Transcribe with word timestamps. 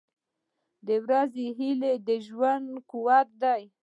•د 0.87 0.89
ورځې 1.03 1.45
هیلې 1.59 1.93
د 2.07 2.09
ژوند 2.27 2.67
قوت 2.91 3.29
دی. 3.43 3.63